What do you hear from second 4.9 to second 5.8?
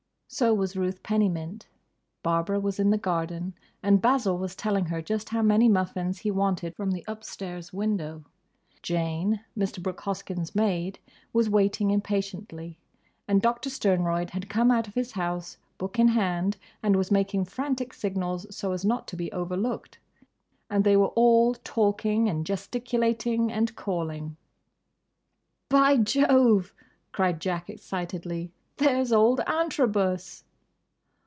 just how many